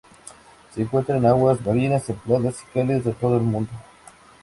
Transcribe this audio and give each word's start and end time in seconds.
Se 0.73 0.81
encuentran 0.81 1.19
en 1.19 1.25
aguas 1.27 1.63
marinas 1.63 2.05
templadas 2.07 2.59
y 2.63 2.65
cálidas 2.73 3.03
de 3.03 3.13
todo 3.13 3.35
el 3.35 3.43
mundo. 3.43 3.69